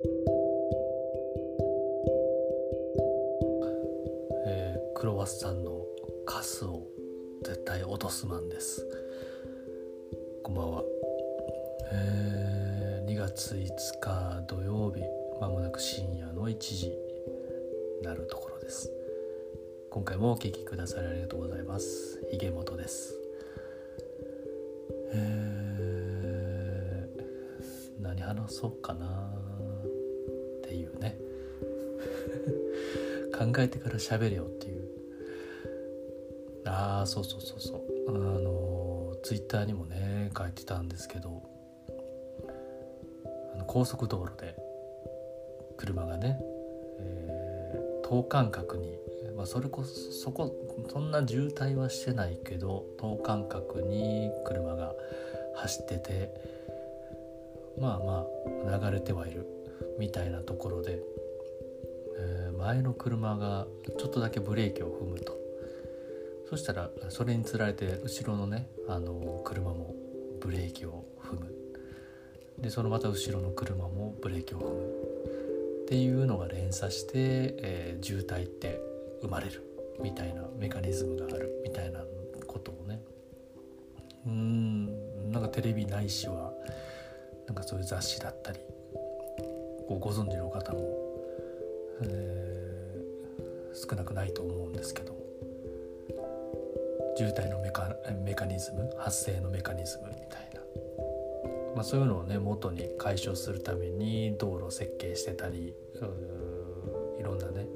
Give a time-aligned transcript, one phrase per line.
[0.00, 5.84] えー、クロワッサンの
[6.24, 6.86] カスを
[7.44, 8.86] 絶対落とすマンです。
[10.44, 10.84] こんばんは、
[11.90, 13.66] えー、2月5
[14.00, 15.02] 日土曜日
[15.40, 16.92] まもなく深夜の1時
[18.04, 18.92] なるところです。
[19.90, 22.24] 今回もお聴きくださりありがとうございます。
[22.30, 23.18] ひげもとです。
[25.12, 29.37] えー、何話そうかな。
[33.38, 34.88] 考えてから喋れよっていう。
[36.66, 37.82] ああそうそうそうそう。
[38.08, 41.58] あのツイッターにもね書いてたんですけど。
[43.54, 44.56] あの高速道路で
[45.76, 46.38] 車がね、
[47.00, 48.98] えー、等間隔に、
[49.36, 50.54] まあ、それこそそこ
[50.90, 54.92] そんな渋滞はしてないけど等間隔に車が
[55.56, 56.34] 走ってて
[57.80, 58.26] まあま
[58.74, 59.46] あ流れてはいる
[59.98, 61.00] みたいなところで、
[62.18, 63.66] え、前の車が
[63.98, 65.36] ちょっとだけブレーキを踏むと。
[66.50, 69.94] そしたらそれにつられて後ろのねあの車も
[70.40, 71.54] ブレーキを踏む。
[72.58, 74.80] でそのまた後ろの車もブレーキを踏む。
[75.84, 78.80] っていうのが連鎖して、えー、渋滞って
[79.22, 79.62] 生まれる。
[80.02, 81.62] みたいなメカニズムがある。
[81.64, 82.00] みたいな
[82.46, 83.00] ことをね。
[84.26, 86.52] うんなんかテレビないしは
[87.46, 88.58] なんかそういう雑誌だったり
[89.88, 90.80] ご存知の方も、
[92.02, 92.47] えー、
[93.78, 95.18] 少なくないと思うんですけど。
[97.18, 100.60] 渋滞のメカメカニズム発生のメカニズムみたいな、
[101.74, 105.74] まあ、そういうのをね元に解消するために道路設計してたり
[107.18, 107.66] いろんなね、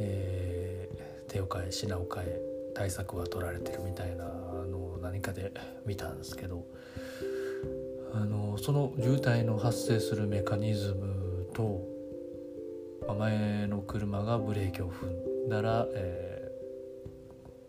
[0.00, 2.40] えー、手を変え品を変え
[2.74, 5.52] 対策は取られてるみたいなのを何かで
[5.86, 6.64] 見たんですけど。
[8.14, 11.82] あのその渋滞の発生するメカニズムと
[13.14, 15.06] 前の車がブレーキを踏
[15.46, 16.38] んだら、えー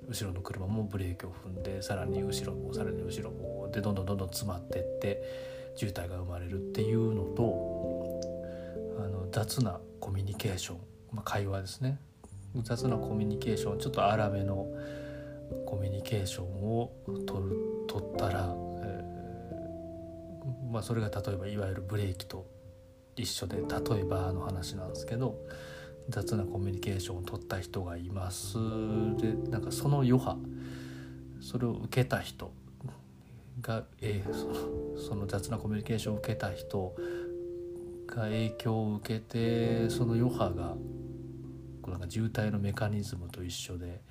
[0.10, 5.22] 後ろの車もブレーキを踏んでさらに後ろもさらに後ろもでどんどんどんどん詰まってって
[5.76, 8.20] 渋滞が生まれるっていうのと
[8.98, 10.78] あの雑なコミュニケーション、
[11.14, 12.00] まあ、会話ですね。
[12.64, 14.68] 雑なコミュニケーションちょっと荒めの
[15.68, 16.92] コミュニケーションを
[17.28, 17.56] 取る
[17.88, 22.48] 取ったら、えー、まあ、それが例えばいわゆるブレーキと
[23.22, 25.36] 一緒で例えばの話なんですけど
[26.10, 28.58] 雑なコミュニケーションを取った人がいます。
[29.18, 30.38] でなんかその余波
[31.40, 32.52] それを受けた人
[33.62, 36.96] が、えー、そのその雑なコミュニケーションを受けた人
[38.08, 40.76] が影響を受けてその余波が
[41.82, 44.02] こうなんか渋滞のメカニズムと一緒で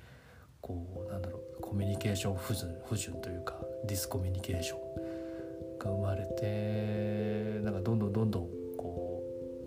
[0.61, 3.55] こうなんだろうコミュニケーション不順不順というか
[3.85, 8.47] ディスコミュニケーションが生まれてなんかどんどんどんどん、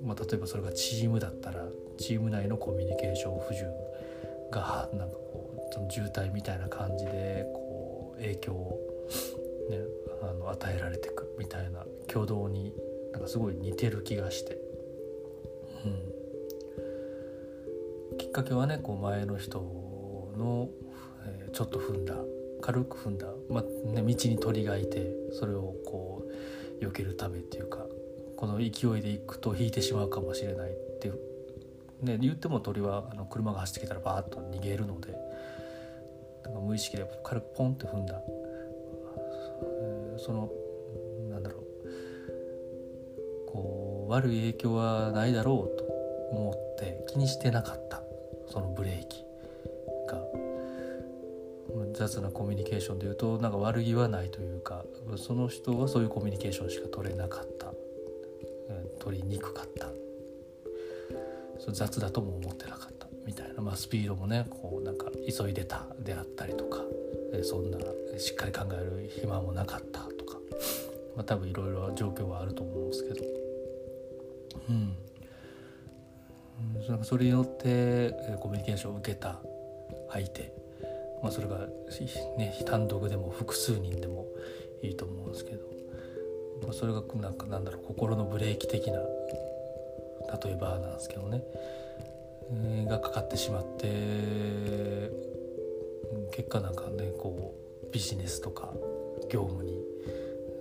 [0.02, 1.64] まあ、例えばそれがチームだったら
[1.96, 3.70] チーム内のコミュニケーション不順
[4.50, 8.80] がなんかこうその渋滞みたいな感じでこう影響を、
[9.70, 9.78] ね、
[10.22, 12.72] あの与えられていくみたいな挙動に
[13.12, 14.58] なんかすごい似てる気がして、
[18.10, 19.60] うん、きっかけはねこう前の人
[20.36, 20.68] の、
[21.26, 22.16] えー、ちょっと踏んだ
[22.60, 26.24] 軽く踏んだ、まあね、道に鳥がいてそれをこ
[26.80, 27.86] う避けるためっていうか
[28.42, 28.68] この勢い
[29.00, 31.18] で行くと引いてしまうかもしれないっていう
[32.02, 35.14] ね、言っても鳥はあの車が走ってきたらバーッと逃げるので
[36.42, 38.20] なんか無意識で軽くポンって踏んだ、
[40.18, 40.50] その
[41.30, 41.62] なんだろう。
[43.46, 45.84] こう悪い影響はないだろうと
[46.32, 48.02] 思って気にしてなかった。
[48.48, 49.24] そのブレーキ
[50.08, 50.20] が。
[51.94, 54.84] 雑なコミュニケーションでいうとなんか悪気はないというか
[55.16, 57.72] その人はそういうコミュニケーションしか取れなかった。
[58.98, 59.88] 取りにくかった。
[61.72, 63.06] 雑だとも思ってなかった。
[63.24, 66.82] みたいな、まあ、スピードもねこうなんか急いでたであったりとか。
[67.44, 67.78] そんな
[68.18, 70.36] しっかり考える暇もなかったとか、
[71.16, 73.24] まあ、多分いろいろ状況はあると思うんですけど。
[74.68, 74.94] うん。
[77.04, 79.40] それによってコミュニケーションを受けた
[80.10, 80.52] 相手、
[81.22, 81.66] まあ、それが、
[82.36, 84.26] ね、単独でも複数人でも
[84.82, 85.64] いいと思うんですけど、
[86.70, 88.98] それがなんかなんだろう心のブレーキ的な
[90.44, 91.42] 例えばなんですけどね、
[92.52, 95.10] えー、がかかってしまって
[96.32, 97.54] 結果なんかねこ
[97.84, 98.72] うビジネスとか
[99.30, 99.82] 業務に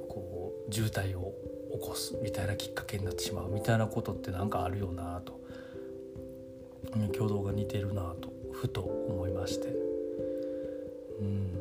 [0.09, 1.33] こう渋滞を
[1.74, 5.39] 起こすみたいなきっかけになってしまうみたいなことって何かあるよなと。
[7.13, 9.68] 共同が似てるなとふと思いまして。
[11.19, 11.51] うん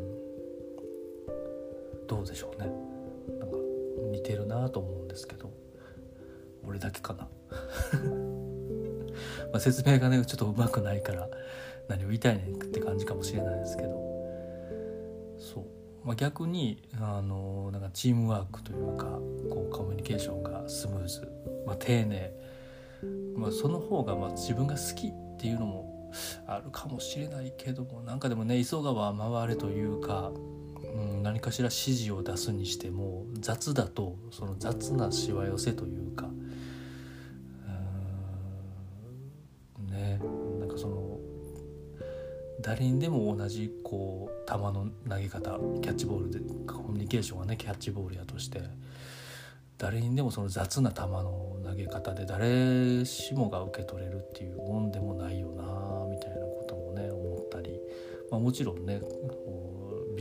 [2.09, 2.90] どうでしょうね。
[4.21, 5.53] 似てるなと思うんですけど
[6.65, 7.29] 俺だけかな？
[9.53, 11.29] ま説明がねちょっとうまくないから
[11.89, 14.01] 何を言いたいねんって感じかもしれないですけど。
[15.39, 15.65] そう、
[16.05, 19.07] まあ、逆にあのなんかチームワークというか
[19.51, 21.27] こうコミュニケーションがスムーズ、
[21.67, 22.33] まあ、丁寧、
[23.35, 26.13] まあ、その方がま自分が好きっていうのも
[26.47, 30.31] あるかもしれないけどもなんかでもね急がば回れというか、
[30.93, 36.29] うん、何かしら指示を出すにしても雑だとその雑なしわ寄せというか
[39.79, 40.21] うんね
[40.59, 41.19] なんかその
[42.61, 48.61] 誰にでも同じこう球の投げ方キャッチボールでコミュニケーションはねキャッチボールやとして
[49.79, 55.63] 誰にでもその雑な球の投げ方で誰しもが受け取れるっていうもんでもないよな
[56.11, 57.81] みたいなこともね思ったり、
[58.31, 59.01] まあ、もちろんね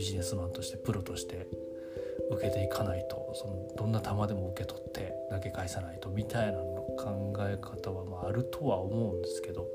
[0.00, 1.46] ビジネスマンとしてプロとして
[2.30, 6.64] 受けていかないとそのどんな球でも受け取って投げ返さないとみたいなの
[6.98, 9.68] 考え方はまああるとは思うんですけど、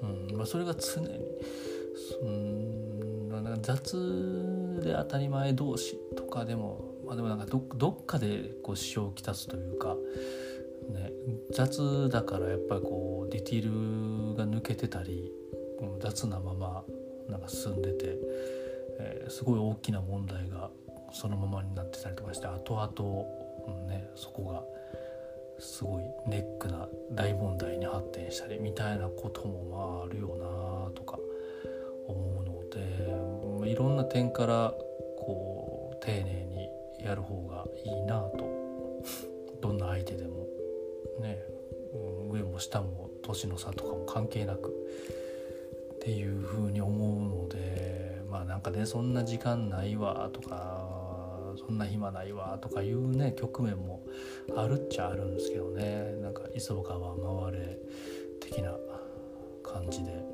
[0.00, 1.08] うんまあ、それが常に
[2.22, 9.94] うんなんか雑で当たり前同士とかでも、まあ、でもなんかどどっかでこう支障をきたすというか、
[10.88, 11.12] ね、
[11.52, 15.30] 雑だからやっぱりこうディティールが抜けてたり
[16.00, 16.84] 雑なまま
[17.28, 18.16] なんか進んでて、
[18.98, 20.70] えー、すごい大きな問題が
[21.12, 23.26] そのままになってたりとかして後々、
[23.80, 24.62] うんね、そこが
[25.58, 31.18] すごいネックな大問題に発展したりみたいなこともまああるよなとか
[32.06, 34.72] 思うのでいろんな点から
[35.18, 36.68] こう丁寧に
[37.04, 38.58] やる方がいいなと。
[39.60, 40.46] どんな相手でも
[41.20, 41.42] ね
[42.30, 44.72] 上も下も年の差とかも関係なく
[46.08, 50.88] っていうふうに思うのでまあなんかねそんな時間ないわとか
[51.58, 54.00] そんな暇ないわとかいうね局面も
[54.56, 56.14] あるっちゃあるんですけどね。
[56.22, 57.14] なんか急がば
[57.50, 57.78] 回れ
[58.40, 58.72] 的な
[59.62, 60.24] 感じで、うん、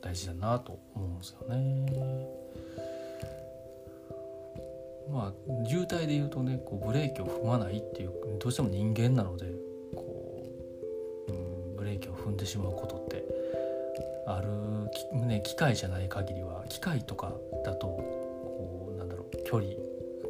[0.00, 2.28] 大事だなと思うんですよね。
[5.12, 13.24] まあ渋滞で言うとねこうブレーキを踏まないっていうどうしても人間なので、ーキを踏んでしまうことって
[14.26, 17.32] ある、ね、機械じゃない限りは機械とか
[17.64, 19.72] だとこうなんだろう距離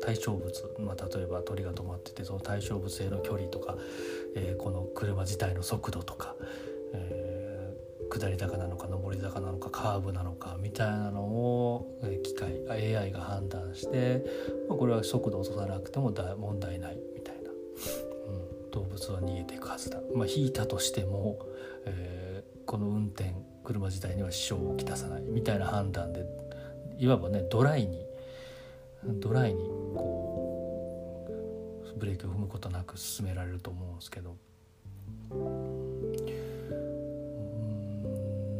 [0.05, 3.77] 対象物、まあ、例えば鳥が止まっててその対象物への距離とか、
[4.37, 6.35] えー、この車自体の速度とか、
[6.93, 14.25] えー、下り坂なのか上り坂なのかカーブなのかみたいなのを、機械 AI が判断して、
[14.69, 20.01] まあ、これは速度を落とさなくてもだ問題ないみたいな、うん、動物は逃げていくはずだ。
[20.15, 21.39] まあ、引いたとしても、
[21.87, 23.33] えー、この運転
[23.65, 26.25] 車自体には支障をきたさないみたいな判断で
[26.99, 28.05] いわばねドライに
[29.05, 29.65] ドライに
[29.95, 31.27] こ
[31.95, 34.37] うブレーキを踏むことなく進められると思うんですけど。
[35.31, 35.95] うん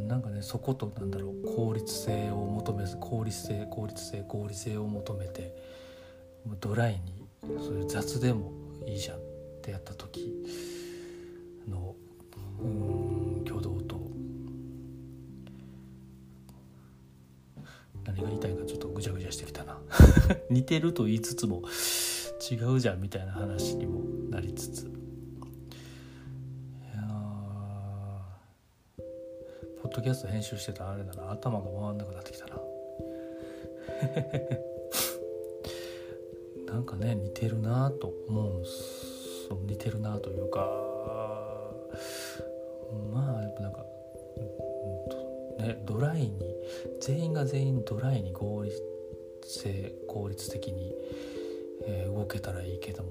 [0.09, 5.55] なんかねそことなんだろう効率性を求めず効率性効率性効率性を求めて
[6.61, 7.27] ドライに
[7.59, 8.53] そういう雑でも
[8.87, 9.21] いいじゃんっ
[9.63, 10.33] てやった時
[11.67, 11.97] の
[12.61, 12.94] うん
[20.51, 21.63] 似てると言いつつも
[22.51, 24.01] 違うじゃんみたいな話にも
[24.31, 24.85] なりつつ。
[24.85, 24.93] いや
[29.83, 32.61] ポッドキャスト編集してたあれだな頭が回んなくなってきたな。
[36.67, 39.15] なんかね似てるなと思うんす。
[39.67, 40.61] 似てるなというか
[43.13, 43.85] まあやっぱなんか
[45.59, 46.33] ねドライに
[47.01, 48.73] 全員が全員ドライに合理
[49.45, 50.95] 性効率的に、
[51.87, 53.11] えー、動けたらいいけども、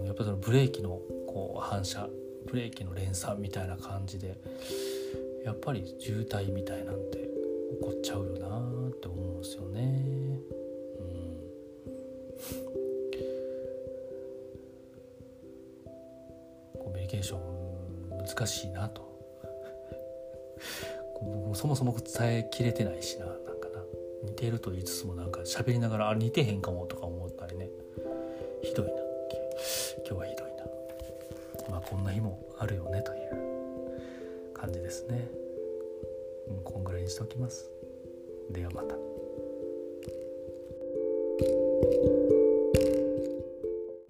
[0.00, 2.08] うん、やっぱりそのブレーキのこう反射
[2.46, 4.36] ブレーキの連鎖みたいな感じで
[5.44, 9.80] やっぱり渋滞みたいなんて起こっちゃうよなって思うんですよね。
[10.98, 11.02] う
[16.78, 17.40] ん、コミュニケーション
[18.26, 19.02] 難しいなと。
[21.22, 23.26] もうそもそも伝えきれてないしな。
[24.22, 27.68] 似てると言いつつもなんか喋りながらあ似てへんかもとか思ったりね。
[28.62, 28.92] ひどいな。
[30.08, 31.70] 今日はひどいな。
[31.70, 35.28] まあこんな日もあるよねという感じですね、
[36.48, 37.70] うん、こんぐらいにしておきます。
[38.50, 38.94] ではまた。